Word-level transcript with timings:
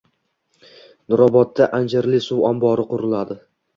Nurobodda 1.13 1.67
“Anjirli” 1.81 2.23
suv 2.29 2.43
ombori 2.53 2.87
quriladi 2.95 3.39